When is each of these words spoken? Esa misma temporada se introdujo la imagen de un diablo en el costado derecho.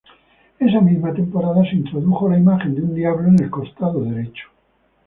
Esa 0.57 0.81
misma 0.81 1.13
temporada 1.13 1.63
se 1.69 1.75
introdujo 1.75 2.27
la 2.27 2.39
imagen 2.39 2.73
de 2.73 2.81
un 2.81 2.95
diablo 2.95 3.27
en 3.27 3.37
el 3.39 3.51
costado 3.51 4.03
derecho. 4.03 4.47